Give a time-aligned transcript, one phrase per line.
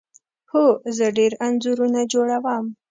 [0.51, 2.65] هو، زه ډیر انځورونه جوړوم